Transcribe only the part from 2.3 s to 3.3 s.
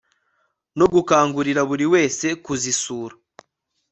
kuzisura